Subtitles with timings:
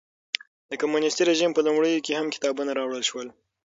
[0.69, 3.27] د کمونېستي رژیم په لومړیو کې هم کتابونه راوړل شول.